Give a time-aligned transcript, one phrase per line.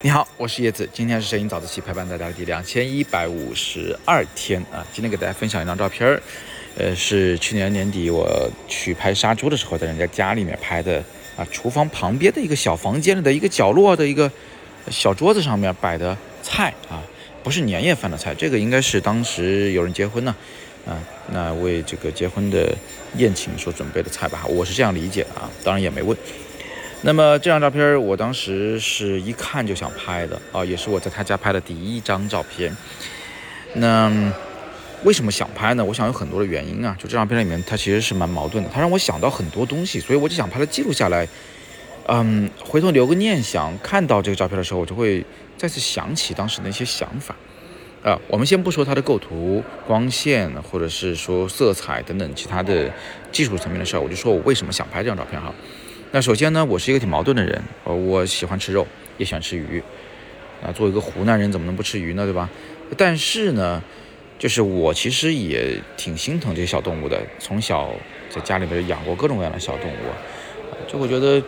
[0.00, 4.86] 你好，我是叶子，今天是摄影早自习陪伴大家的第两千一百五十二天啊。
[4.92, 6.22] 今天给大家分享一张照片儿，
[6.76, 11.02] 呃，是去年年底我去拍杀猪的时候，在人家家里面拍的
[11.36, 11.46] 啊。
[11.50, 14.30] 厨房旁边的一个小房间里的一个角落的一个
[14.90, 17.02] 小桌子上面摆的菜啊，
[17.42, 20.36] 不是年夜饭的菜，这个应该是当时有人结婚呢，
[20.86, 21.00] 啊，
[21.32, 22.76] 那为这个结婚的
[23.16, 26.14] 宴请所准备的菜吧，我是这样理解的啊，当然也没问。
[27.06, 32.74] 那么这张照片，我当时是一看就想拍的啊，也是我在他家拍的第一张照片。
[33.74, 34.10] 那
[35.02, 35.84] 为什么想拍呢？
[35.84, 36.96] 我想有很多的原因啊。
[36.98, 41.28] 就这张片里面，它其实是蛮矛盾的，它让我想到很多东西，所以我就想把它记录下来。
[42.06, 45.22] 嗯，回头留个念想，看到这个照片的时候，我就会
[45.58, 47.36] 再次想起当时那些想法。
[48.02, 52.90] 啊，我们先不说它的构图、光线，或者是说色彩等等其他的
[53.30, 55.52] 技术层面的事儿，我就说我为什么想拍这张照片哈。
[56.14, 58.86] 那首先呢，我是一个挺矛盾的人，呃，我喜欢吃肉，
[59.18, 59.82] 也喜欢吃鱼，
[60.62, 62.48] 啊，作为一个湖南人，怎么能不吃鱼呢，对吧？
[62.96, 63.82] 但是呢，
[64.38, 67.90] 就是我其实也挺心疼这些小动物的，从小
[68.30, 71.42] 在家里边养过各种各样的小动物，就会觉得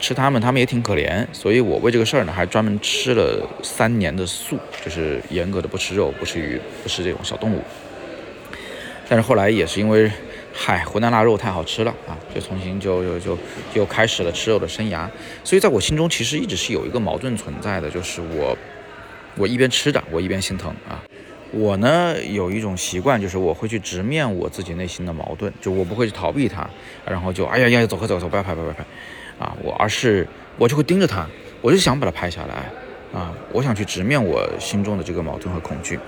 [0.00, 7.62] 吃它们，它们也挺可怜，所以我为这个事儿呢，还专门吃了三年的素，就是严格的不吃肉、不吃鱼、不吃这种小动物。
[9.08, 10.10] 但是后来也是因为。
[10.52, 12.18] 嗨，湖南腊肉太好吃了啊！
[12.34, 13.38] 就重新就就就
[13.72, 15.08] 就开始了吃肉的生涯。
[15.44, 18.56] 所以在我心中，其实一直是有一个矛盾存在的，就是我
[19.36, 21.00] 我一边吃着，我一边心疼啊。
[21.52, 26.68] 我呢有一种习惯，就是我会去直面我自己内心的矛盾，就我不会去逃避它，
[27.06, 28.84] 然后就哎呀呀，走开走开走，不要拍不要拍
[29.38, 29.56] 啊！
[29.62, 30.26] 我而是
[30.58, 31.26] 我就会盯着它，
[31.60, 33.32] 我就想把它拍下来啊！
[33.52, 35.98] 我想去直面我心中的这个矛盾和恐惧。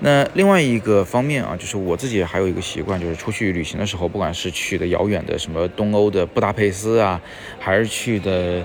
[0.00, 7.20] 那另外一个方面啊，就是我自己还有一个习惯，就是出去旅行的时候，不管是去的遥远的什么东欧的布达佩斯啊，
[7.58, 8.62] 还是去的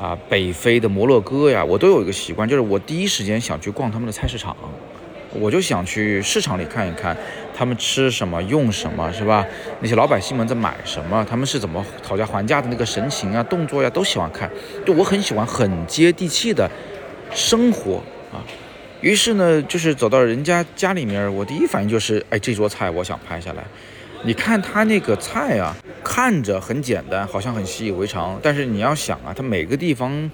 [0.00, 4.56] 啊北非的摩洛哥呀，我都有一个习惯，就是我第一时间想去逛他们的菜市场，
[5.34, 7.14] 我就想去市场里看一看
[7.54, 9.46] 他们吃什么用什么，是吧？
[9.80, 14.50] 那些老百姓们在买什么，他们是怎么讨价还价的那个神情啊、动作呀，都喜欢看。
[14.86, 16.70] 就我很喜欢很接地气的
[17.34, 18.02] 生活
[18.32, 18.40] 啊。
[19.00, 23.64] 于是呢，就是走到人家家里面，我第一反应就是，哎，这桌菜我想拍下来。
[24.24, 25.74] 你看他那个菜啊，
[26.04, 30.30] 看着很简单，好像很习以为常，但是你要想啊，它每个地方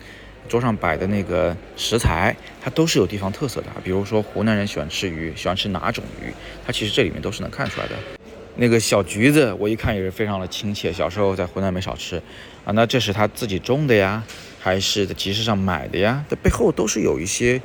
[0.48, 3.68] 桌上摆的那个食材，它都是有地方特色的。
[3.84, 6.32] 比如说湖南人喜欢吃鱼，喜欢吃哪种鱼，
[6.66, 7.94] 它其实这里面都是能看出来的。
[8.56, 12.16] 那个小橘子，我一看也是非常的亲切，小时候在湖南没少吃
[12.64, 12.72] 啊。
[12.72, 14.24] 那这是他自己种的呀，
[14.58, 16.24] 还是在集市上买的呀？
[16.28, 17.60] 这背后都是有一些。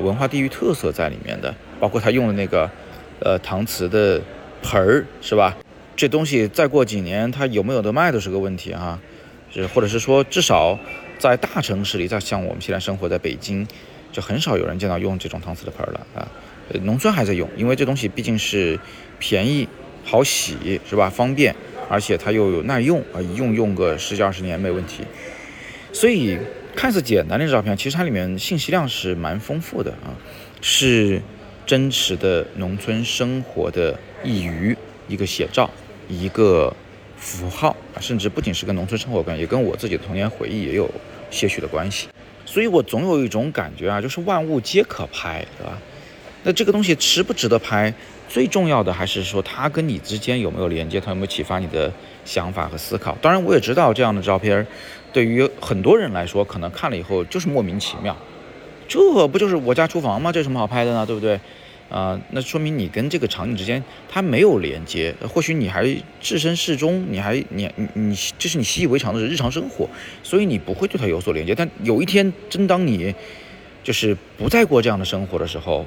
[0.00, 2.70] 文化地域特色在里面的，包括他用的那个，
[3.20, 4.20] 呃，搪瓷的
[4.62, 5.56] 盆儿，是吧？
[5.96, 8.98] 这东西再过几年，它有没有得卖都是个问题哈。
[9.52, 10.78] 是，或者是说，至少
[11.18, 13.66] 在大城市里，在像我们现在生活在北京，
[14.12, 16.28] 就很少有人见到用这种搪瓷的盆了啊。
[16.82, 18.78] 农村还在用，因为这东西毕竟是
[19.18, 19.66] 便宜、
[20.04, 21.08] 好洗，是吧？
[21.08, 21.54] 方便，
[21.88, 25.04] 而且它又有耐用啊，一用用个十几二十年没问题。
[25.92, 26.38] 所以。
[26.76, 30.12] 看似简单的照片，其实它里面信息量是蛮丰富的啊，
[30.60, 31.22] 是
[31.64, 34.76] 真实的农村生活的一隅，
[35.08, 35.70] 一个写照，
[36.06, 36.76] 一个
[37.16, 40.88] 符号啊，甚至不仅是跟农村生活有关，也跟我自己的童年回忆也有
[41.30, 42.08] 些许的关系。
[42.44, 45.80] 所以我总有一种感觉啊，就是万物皆可拍，对吧？
[46.46, 47.92] 那这个东西值不值得拍？
[48.28, 51.92] 最重要的还是说它跟你之间有没有连接，它有没有启发你的
[52.24, 53.18] 想法和思考。
[53.20, 54.64] 当然，我也知道这样的照片。
[55.12, 58.16] 对于很多人来说，可能看了以后就是莫名其妙，
[58.86, 60.30] 这不就是我家厨房吗？
[60.30, 61.04] 这有什么好拍的呢？
[61.04, 61.40] 对不对？
[61.88, 65.84] 啊，那说明你跟这个场景之间它没有连接，或许你还
[66.20, 69.88] 置身事中，你还你你你这是你习以为常的日常生活，
[70.22, 71.56] 所以你不会对它有所连接。
[71.56, 73.12] 但有一天，真当你
[73.82, 75.84] 就是不再过这样的生活的时候，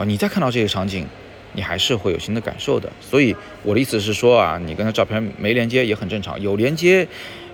[0.00, 1.06] 啊，你再看到这个场景。
[1.52, 3.34] 你还是会有新的感受的，所以
[3.64, 7.04] 我的意思是说啊，你跟他照片没连接也很正常，有连接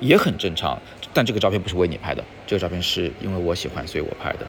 [0.01, 0.79] 也很正常。
[1.15, 4.47] 但这个照片不是为你拍的，这个照片是因为我喜欢，所以我拍的。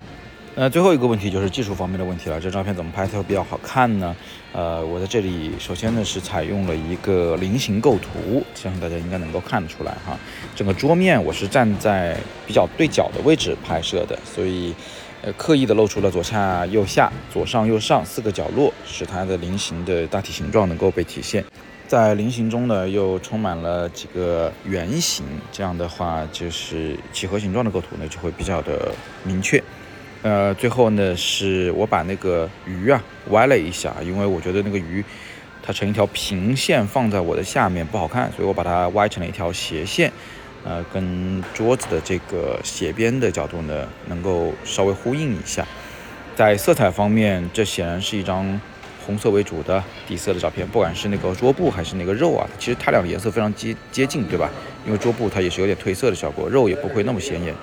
[0.54, 4.14] 那最后一个问题就是技术方面的问题了，这照片怎么拍才会比较好看呢？
[4.52, 10.20] 呃，我在这里首先呢是采用了一个菱形构图，相信大家应该能够看得出来哈。
[10.58, 14.76] 整个桌面我是站在比较对角的位置拍摄的，所以。
[15.24, 21.44] 呃，刻意的露出了左下右下、左上右上四个角落，使它的菱形的大体形状能够被体现。
[21.88, 28.94] 在菱形中呢，又充满了几个圆形，这样的话就是几何形状的构图呢就会比较的
[29.24, 29.62] 明确。
[30.22, 35.04] 呃，最后呢是我把那个鱼啊歪了一下，因为我觉得那个鱼
[35.64, 40.12] 它成一条平线放在我的下面不好看，所以我把它歪成了一条斜线。
[40.68, 45.66] 呃，跟桌子的这个斜边的角度呢，能够稍微呼应一下。
[46.36, 48.60] 在色彩方面，这显然是一张
[49.06, 54.50] 红色为主的底色的照片，不管是那个桌布还是那个肉啊，其实它俩的颜色非常接接近，对吧？
[54.86, 57.56] 因为桌布它也是有点褪色的效果，肉也不会那么显眼。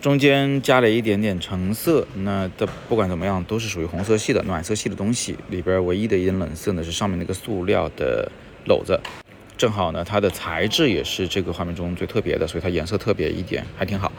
[0.00, 5.36] 中间加了一点点橙色，那的不管怎么样都是属于红色系的暖色系的东西。
[5.50, 8.30] 里边唯一的一点冷色呢是上面那个塑料的
[8.66, 8.98] 篓子，
[9.56, 14.10] 正好呢它的材质也是这个画面中最特别的，所以它颜色特别一点，还挺好。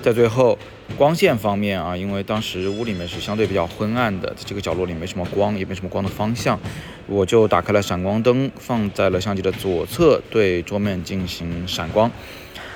[0.00, 0.56] 在最后
[0.96, 6.58] 光线方面啊，因为当时屋里面是相对比较昏暗的，在这个角落里没什么光，也没什么光的方向，
[7.06, 12.10] 我就打开了闪光灯，放在了相机的左侧，对桌面进行闪光。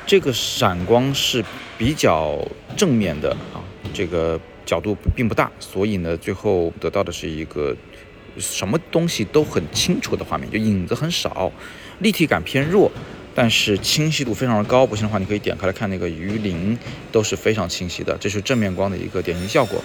[0.05, 1.45] 这个闪光是
[1.79, 2.37] 比较
[2.77, 3.63] 正面的啊，
[3.95, 7.75] 这个角度并不大，所以呢，最后得到的是一个
[8.39, 11.51] 什么东西都很清楚的画面，就影子很少，
[12.01, 12.91] 立体感偏弱，
[13.35, 14.87] 但是清晰度非常的高。
[14.87, 16.77] 不信的话，你可以点开来看那个鱼鳞，
[17.11, 18.17] 都是非常清晰的。
[18.21, 19.83] 这是正面光的一个典型效果。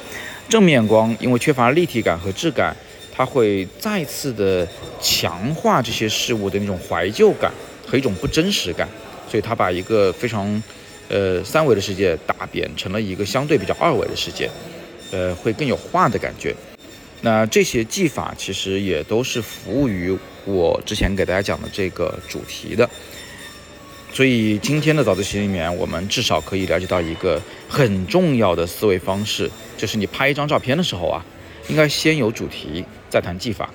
[0.49, 2.75] 正面光因为缺乏立体感和质感，
[3.13, 4.67] 它会再次的
[5.01, 7.51] 强化这些事物的那种怀旧感
[7.85, 8.87] 和一种不真实感。
[9.29, 10.63] 所以它把一个非常，
[11.09, 14.49] 呃，三维的世界打扁成了一个相对比较二维的世界，
[15.11, 16.55] 呃，会更有画的感觉。
[17.21, 22.89] 那这些技法其实也都是服务于我之前给大家讲的这个主题的。
[24.13, 31.23] 所以今天的早自习里面，我们至少可以了解到一个很重要的思维方式，就是你拍一张照片的时候啊，
[31.67, 33.69] 应该先有主题，再谈技法。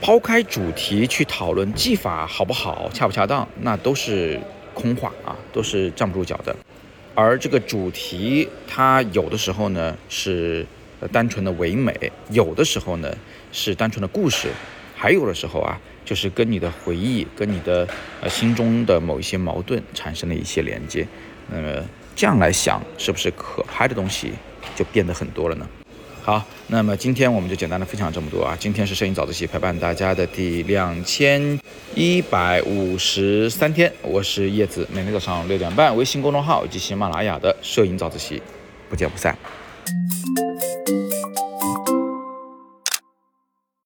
[0.00, 4.38] 抛开主题去讨论技法好不好、恰不恰当，那都是
[4.74, 6.54] 空话啊，都是站不住脚的。
[7.14, 10.66] 而这个主题，它有的时候呢是
[11.12, 11.94] 单纯的唯美，
[12.30, 13.14] 有的时候呢
[13.52, 14.48] 是单纯的故事，
[14.96, 17.86] 还有的时候啊就是跟你的回忆、跟你的
[18.20, 21.06] 呃心中的某一些矛盾产生了一些连接。
[21.50, 21.82] 那么
[22.16, 24.32] 这样来想，是不是可拍的东西
[24.74, 25.66] 就变得很多了呢？
[26.20, 28.54] 好，那么今天我们就简单的分享这么多啊。
[28.60, 31.58] 今天是摄影早自习陪伴大家的第两千
[31.94, 38.42] 一百五十三天，我是叶子，每天早上六点半，微信公众号以及喜马拉雅的摄影早自习，
[38.90, 39.34] 不见不散。